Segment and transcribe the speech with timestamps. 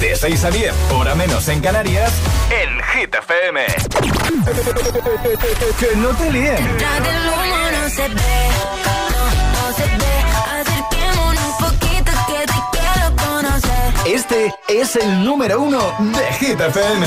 [0.00, 2.10] De 6 a 10, hora menos en Canarias,
[2.50, 3.66] en Hit FM.
[5.78, 6.56] que no te líen.
[6.56, 8.48] Detrás del humo no se ve,
[8.84, 10.14] no, no se ve.
[10.60, 13.92] Acerquémonos un poquito que te quiero conocer.
[14.06, 17.06] Este es el número uno de Hit FM.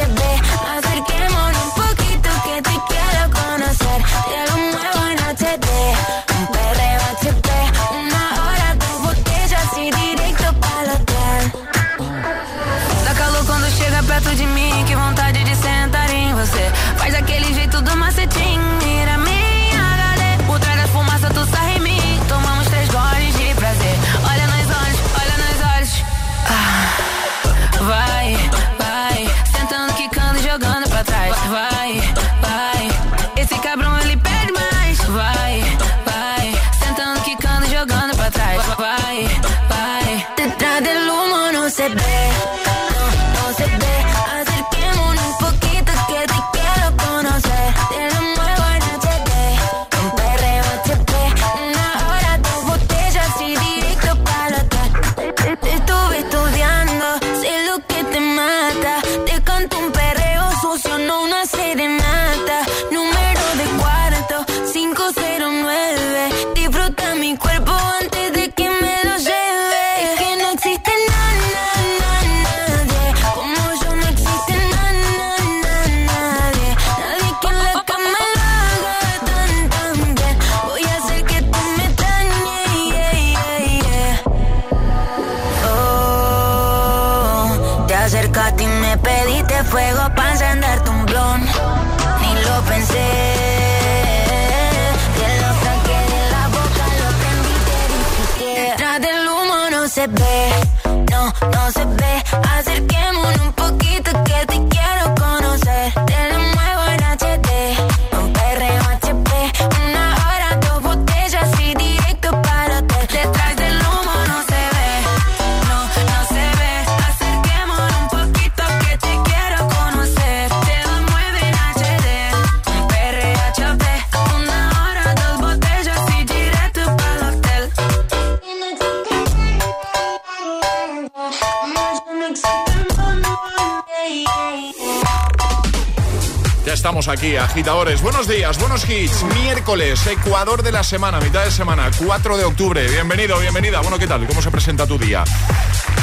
[136.65, 138.03] Ya estamos aquí, agitadores.
[138.03, 139.23] Buenos días, buenos hits.
[139.41, 142.87] Miércoles, Ecuador de la semana, mitad de semana, 4 de octubre.
[142.87, 143.81] Bienvenido, bienvenida.
[143.81, 144.27] Bueno, ¿qué tal?
[144.27, 145.23] ¿Cómo se presenta tu día?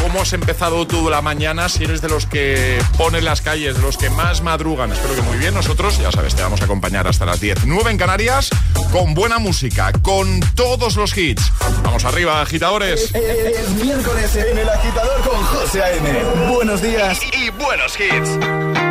[0.02, 1.68] ¿Cómo has empezado tú la mañana?
[1.68, 5.22] Si eres de los que ponen las calles, de los que más madrugan, espero que
[5.22, 5.54] muy bien.
[5.54, 7.64] Nosotros, ya sabes, te vamos a acompañar hasta las 10.
[7.64, 8.50] 9 en Canarias,
[8.90, 11.52] con buena música, con todos los hits.
[11.84, 13.14] Vamos arriba, agitadores.
[13.14, 16.24] Es miércoles en el agitador con José A.M.
[16.52, 17.20] Buenos días.
[17.32, 18.87] Y, y buenos hits.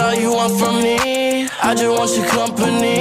[0.00, 1.48] All you want from me.
[1.62, 2.95] I just want your company.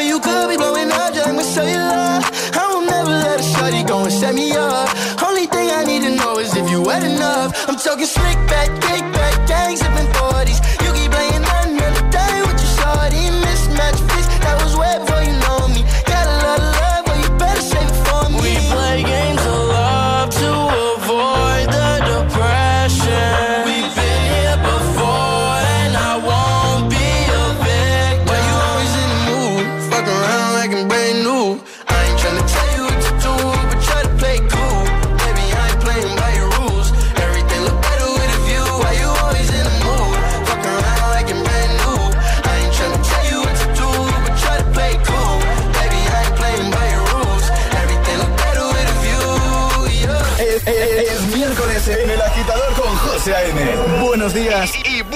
[0.00, 2.24] When you could be blowing up, just with cellular.
[2.56, 4.88] I will never let a shawty go and set me up.
[5.22, 7.68] Only thing I need to know is if you wet enough.
[7.68, 10.79] I'm talking slick back, kick back, gang zipping 40s.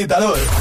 [0.00, 0.59] agitador.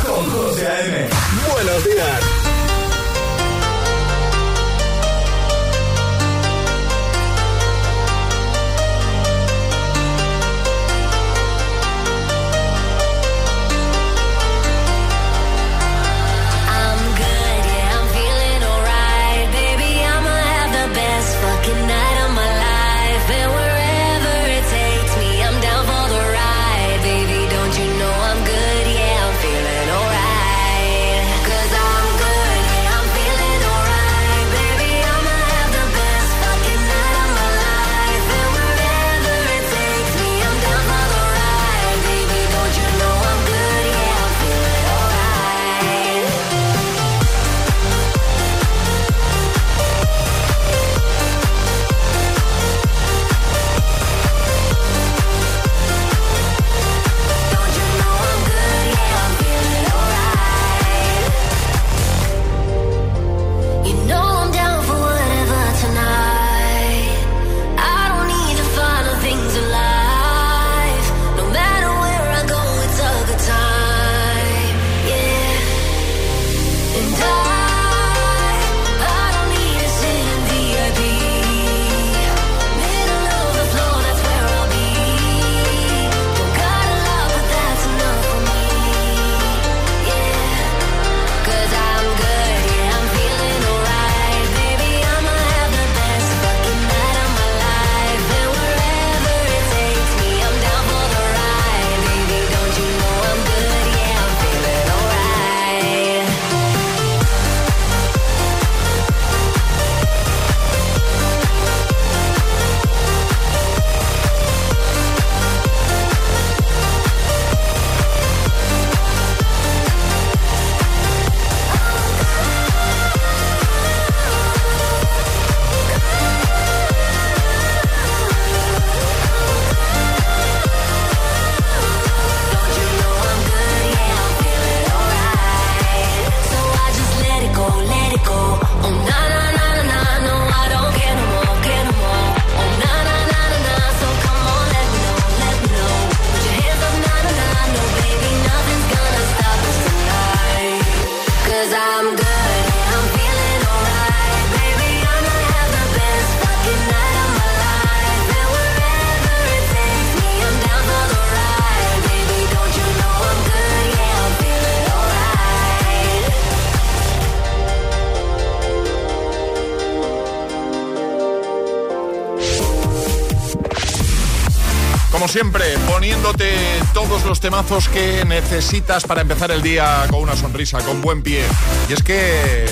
[177.92, 181.44] Que necesitas para empezar el día con una sonrisa, con buen pie.
[181.90, 182.66] Y es que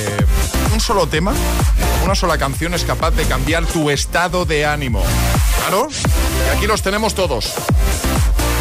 [0.73, 1.33] un solo tema,
[2.05, 5.03] una sola canción es capaz de cambiar tu estado de ánimo.
[5.59, 7.53] Claro, y aquí los tenemos todos.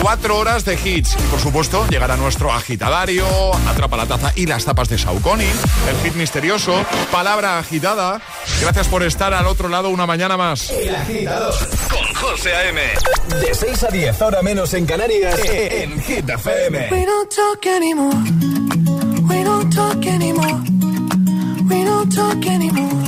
[0.02, 1.16] Cuatro horas de hits.
[1.18, 3.26] Y por supuesto, llegará nuestro agitadario,
[3.68, 8.20] atrapa la taza y las tapas de Saucony, el hit misterioso, palabra agitada.
[8.60, 10.70] Gracias por estar al otro lado una mañana más.
[10.70, 11.54] El agitador
[11.90, 12.80] con José A.M.
[13.40, 16.88] De 6 a 10, ahora menos en Canarias, en Hit FM.
[16.90, 18.16] We don't talk anymore.
[19.28, 20.60] We don't talk anymore.
[21.68, 23.05] We don't talk anymore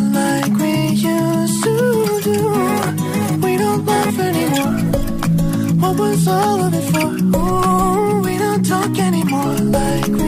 [5.81, 7.07] What was all of it for?
[7.39, 10.28] Ooh, we don't talk anymore like we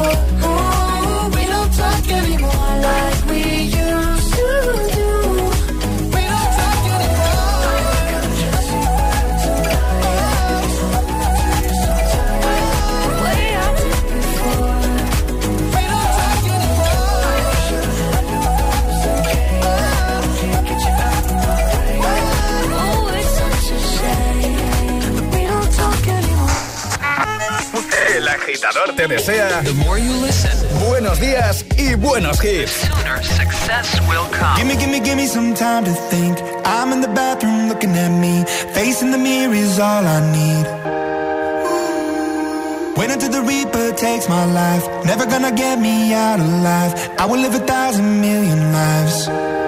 [0.00, 0.27] Oh.
[28.78, 29.62] Agitador te desea
[30.86, 32.88] buenos días y buenos hits.
[34.56, 36.38] Gimme, gimme, gimme some time to think.
[36.64, 38.44] I'm in the bathroom looking at me.
[38.74, 40.66] Facing the mirror is all I need.
[42.96, 44.86] Wait until the Reaper takes my life.
[45.04, 46.94] Never gonna get me out alive.
[47.18, 49.67] I will live a thousand million lives.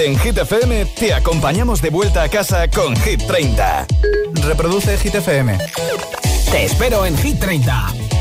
[0.00, 3.86] En Hit FM te acompañamos de vuelta a casa con Hit 30.
[4.46, 5.58] Reproduce Hit FM.
[6.50, 8.05] Te espero en Hit 30.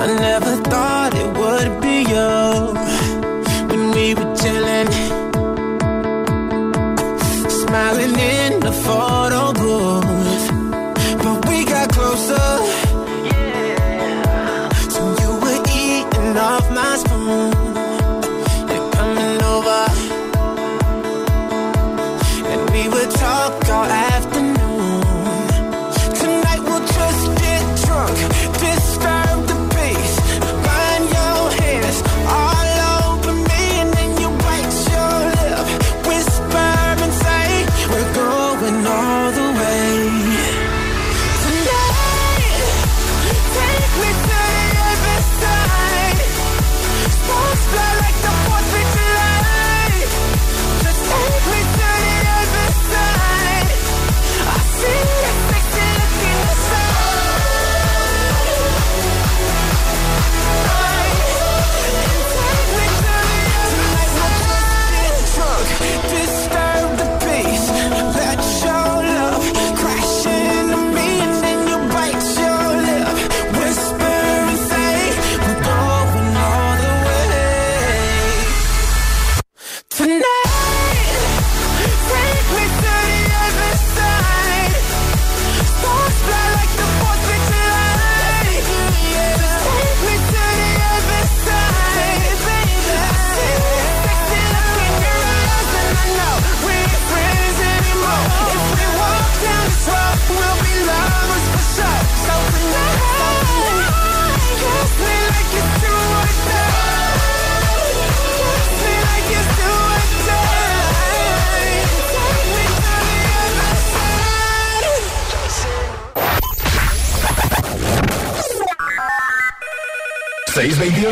[0.00, 0.97] I never thought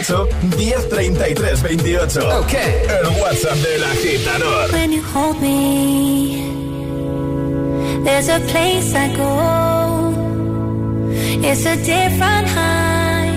[0.03, 2.19] 628 1033 28.
[2.39, 2.55] Ok.
[2.55, 4.71] El WhatsApp del agitador.
[4.73, 6.43] When you hold me,
[8.05, 10.13] there's a place I go.
[11.43, 13.33] It's a different high.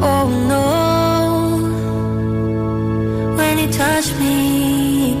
[0.00, 0.88] Oh no.
[3.36, 5.16] When you touch me,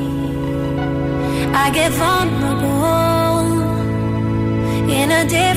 [1.54, 2.70] I get vulnerable
[4.88, 5.49] in a different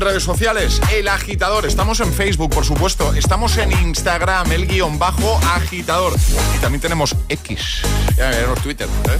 [0.00, 0.80] redes sociales?
[0.92, 1.66] El agitador.
[1.66, 3.14] Estamos en Facebook, por supuesto.
[3.14, 6.14] Estamos en Instagram, el guion bajo agitador.
[6.56, 7.82] Y también tenemos X.
[8.16, 8.30] Ya
[8.62, 8.86] Twitter.
[8.86, 9.18] ¿eh?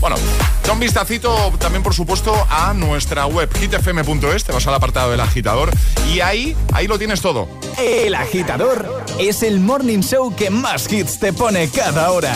[0.00, 0.16] Bueno,
[0.64, 4.44] da un vistacito también, por supuesto, a nuestra web hitfm.es.
[4.44, 5.70] Te vas al apartado del agitador
[6.12, 7.48] y ahí, ahí lo tienes todo.
[7.78, 12.34] El agitador es el morning show que más hits te pone cada hora.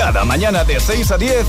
[0.00, 1.46] Cada mañana de 6 a 10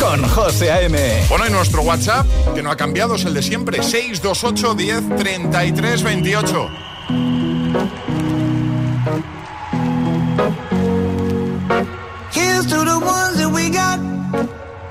[0.00, 0.98] con José A.M.
[1.28, 6.02] Bueno, y nuestro WhatsApp, que no ha cambiado, es el de siempre: 628 10 33
[6.02, 6.70] 28.
[12.32, 14.00] Here's to the ones that we got.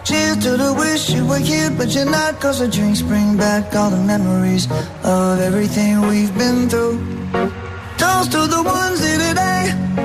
[0.04, 2.40] Cheers to the wish you were here, but you're not.
[2.40, 4.68] Cause the drinks bring back all the memories
[5.04, 7.00] of everything we've been through.
[7.98, 10.05] Toast to the ones here today.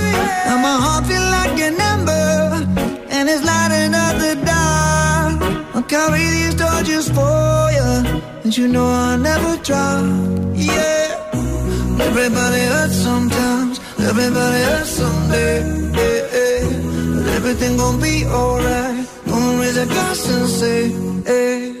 [0.47, 2.31] Now my heart feel like an ember
[3.15, 5.35] and it's lighting up the dark.
[5.75, 7.89] I'll carry these torches for you,
[8.43, 10.03] and you know I'll never drop.
[10.55, 11.05] Yeah,
[12.09, 15.81] everybody hurts sometimes, everybody hurts someday.
[17.15, 19.07] But everything gon' be alright.
[19.27, 21.80] Gonna raise a glass and say.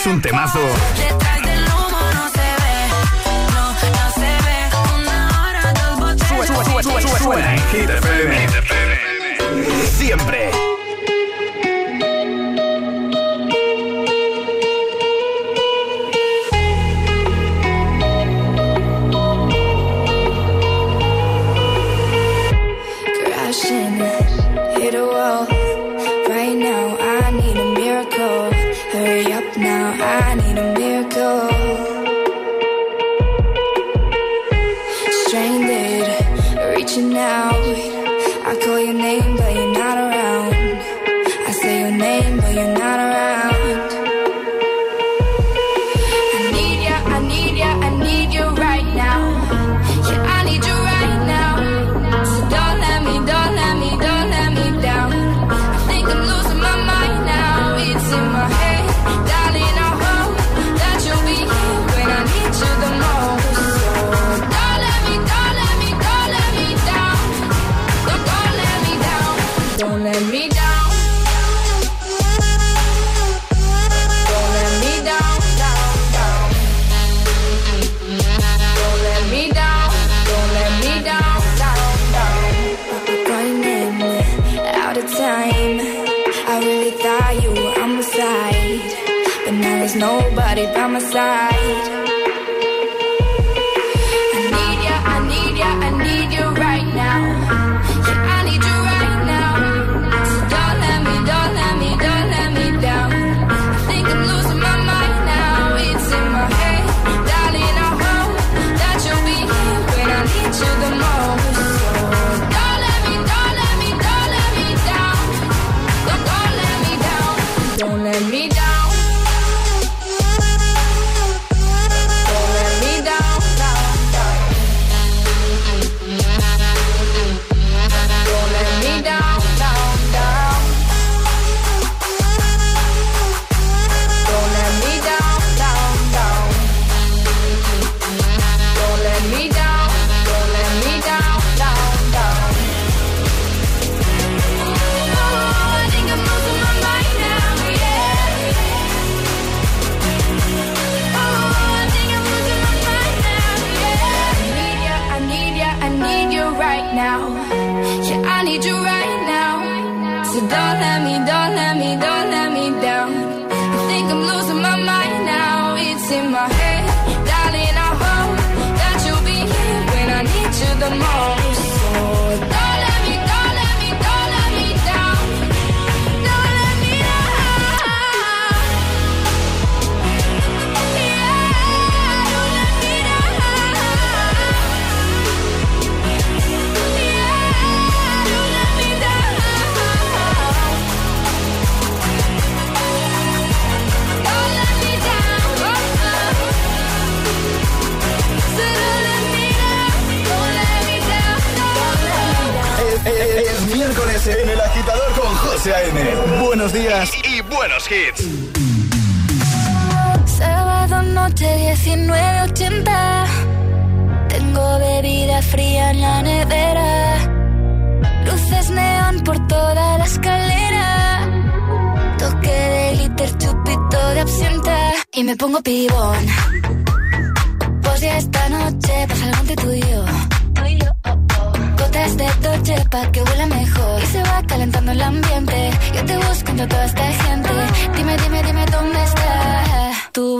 [0.00, 0.58] es un temazo.
[6.26, 7.42] Sube, sube, sube, sube,
[9.92, 10.59] Siempre.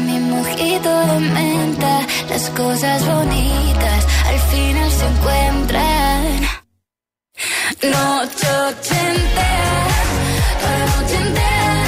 [0.00, 2.06] Mi mojito de menta.
[2.28, 6.40] Las cosas bonitas al final se encuentran.
[7.82, 8.48] Noche
[9.10, 9.86] entera,
[10.60, 11.87] toda la noche entera.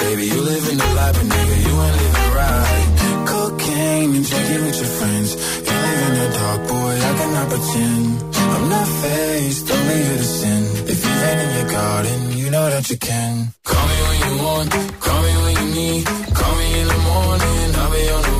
[0.00, 2.86] Baby, you living the life, but nigga, you ain't living right.
[3.30, 5.30] Cocaine and drinking with your friends.
[5.66, 8.06] You live in the dark, boy, I cannot pretend.
[8.54, 10.62] I'm not faced, only here to sin.
[10.92, 13.52] If you rain in your garden, you know that you can.
[13.62, 14.70] Call me when you want,
[15.04, 16.04] call me when you need.
[16.38, 18.39] Call me in the morning, I'll be on the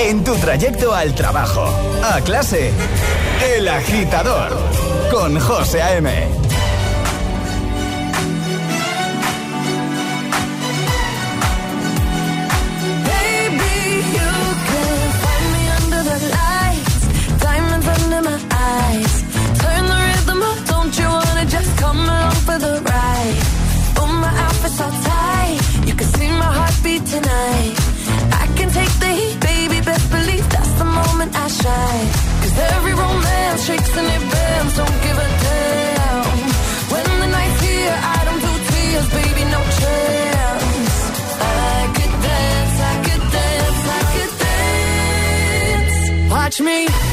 [0.00, 1.66] En tu trayecto al trabajo,
[2.02, 2.72] a clase,
[3.54, 4.56] El Agitador,
[5.10, 6.37] con José A.M.
[46.58, 47.07] touch me.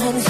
[0.00, 0.29] someone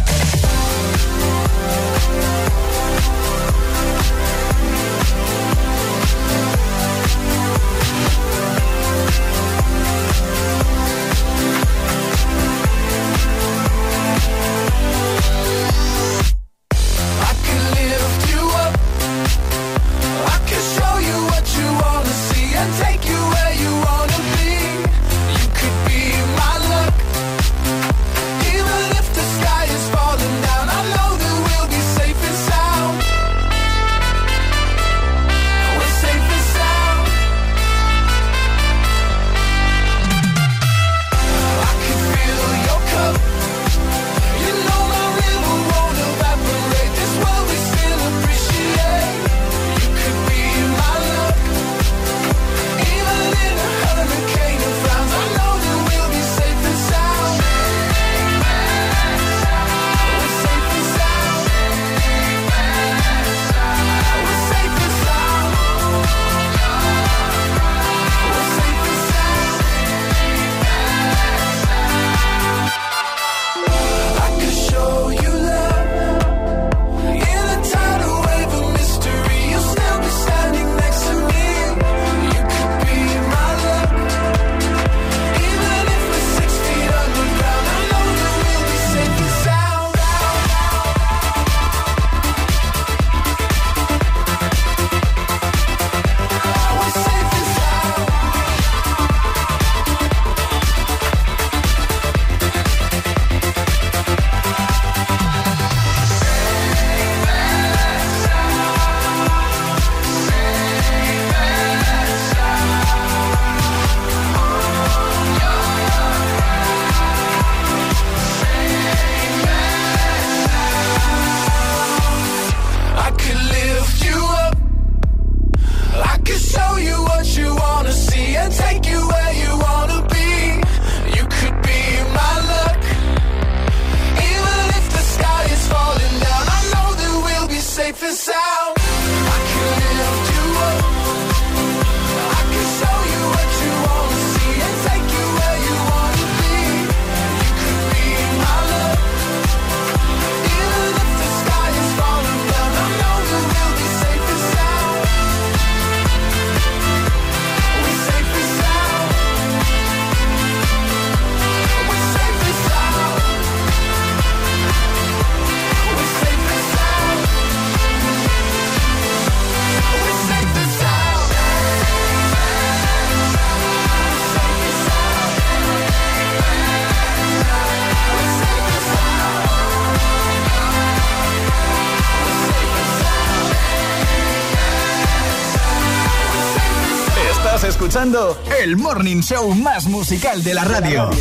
[188.59, 191.11] El morning show más musical de la radio.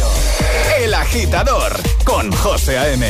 [0.78, 3.07] El agitador con José A.M.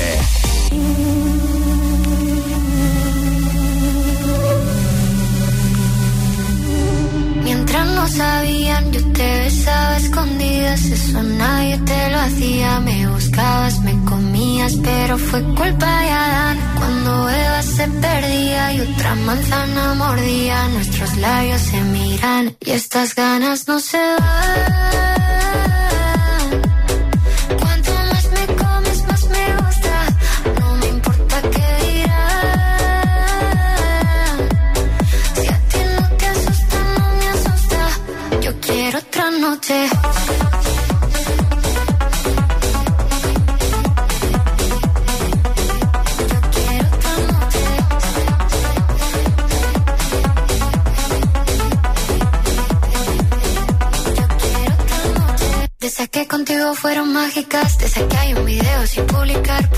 [7.45, 10.85] Mientras no sabían, yo te besaba escondidas.
[10.87, 12.81] Eso nadie te lo hacía.
[12.81, 16.59] Me buscabas, me comías, pero fue culpa de Adán.
[16.77, 21.81] Cuando Eva se perdía y otra manzana mordía, nuestros labios se
[22.61, 25.20] y estas ganas no se van.
[56.75, 57.79] Fueron mágicas.
[57.79, 59.70] Desde que hay un video sin publicar.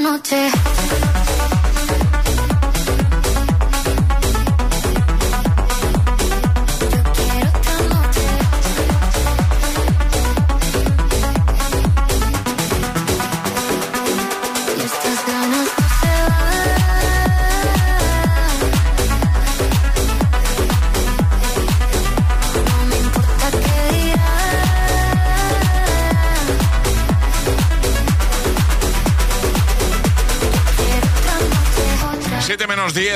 [0.00, 0.79] noche.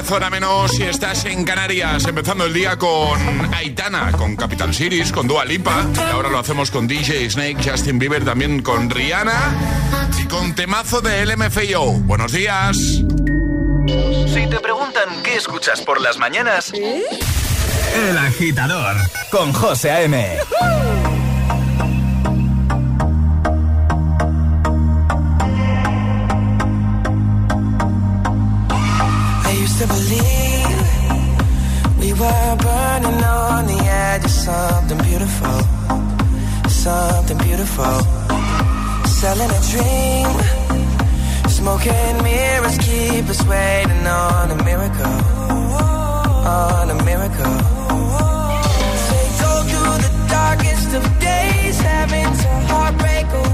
[0.04, 2.04] 10, hora menos si estás en Canarias.
[2.04, 5.86] Empezando el día con Aitana, con Capital Cities, con Dua Lipa.
[5.94, 9.54] Y ahora lo hacemos con DJ Snake, Justin Bieber, también con Rihanna
[10.22, 11.92] y con temazo de LMFAO.
[12.00, 12.76] Buenos días.
[12.76, 18.96] Si te preguntan qué escuchas por las mañanas, El Agitador
[19.30, 20.38] con José A.M.
[32.24, 35.58] were burning on the edge of something beautiful,
[36.68, 37.96] something beautiful.
[39.20, 40.30] Selling a dream,
[41.58, 45.18] smoking mirrors keep us waiting on a miracle,
[46.46, 47.56] on a miracle.
[49.10, 53.53] They go through the darkest of days, having to heartbreak away.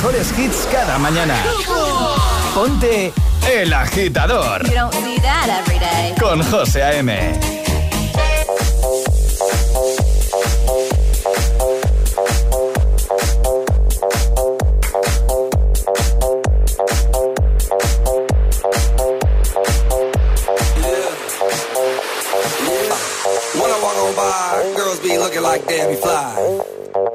[0.00, 1.34] mejores hits cada mañana.
[2.54, 3.12] Ponte
[3.46, 4.66] El Agitador.
[4.66, 6.14] You don't see that every day.
[6.18, 7.38] Con José A.M.
[25.18, 26.79] looking like Debbie Fly.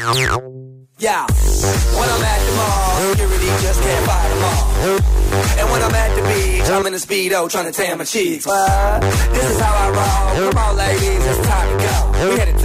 [0.00, 4.80] Yeah, when I'm at the mall, security just can't fight them all.
[5.60, 8.46] And when I'm at the beach, I'm in a speedo trying to tan my cheeks.
[8.46, 9.02] What?
[9.02, 10.50] This is how I roll.
[10.50, 11.09] Come on, ladies,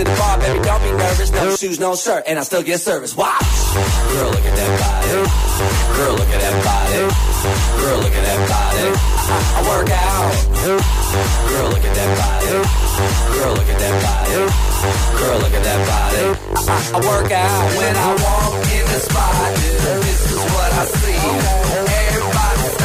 [0.05, 1.31] the bar, baby, don't be nervous.
[1.31, 3.15] No shoes, no shirt, and I still get service.
[3.17, 3.41] Watch.
[4.13, 5.09] Girl, look at that body.
[5.97, 7.01] Girl, look at that body.
[7.81, 8.87] Girl, look at that body.
[9.25, 10.31] I, I work out.
[11.49, 12.53] Girl, look at that body.
[13.33, 14.37] Girl, look at that body.
[15.19, 16.25] Girl, look at that body.
[16.55, 19.53] I, I work out when I walk in the spot.
[20.05, 21.17] This is what I see.
[22.13, 22.84] Everybody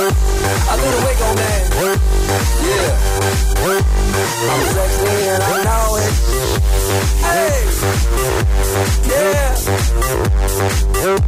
[0.00, 1.60] I do the wiggle, man.
[2.64, 2.96] Yeah.
[4.50, 6.12] I'm sexy and I know it.
[7.20, 7.60] Hey.
[9.10, 9.60] Yeah.
[11.00, 11.18] Girl,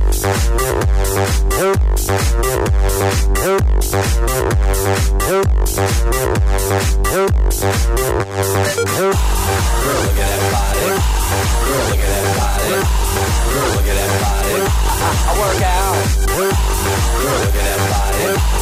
[10.02, 10.80] look at that body.
[10.80, 12.76] Girl, look at that body.
[13.52, 14.64] Girl, look at that body.
[15.12, 15.96] I, work out.
[16.38, 18.61] Look at that body.